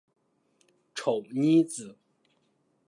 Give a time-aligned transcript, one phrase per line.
[0.95, 1.95] 丑妮子。